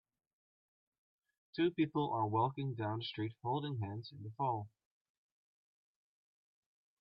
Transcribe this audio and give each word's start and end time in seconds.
Two 1.55 1.69
people 1.69 2.11
are 2.11 2.25
walking 2.25 2.73
down 2.73 2.97
the 2.97 3.05
street 3.05 3.35
holding 3.43 3.77
hands 3.81 4.11
in 4.11 4.23
the 4.23 4.31
fall. 4.31 4.67